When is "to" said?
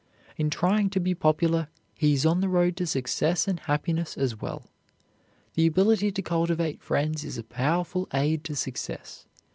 0.89-0.99, 2.77-2.87, 6.13-6.23, 8.45-8.55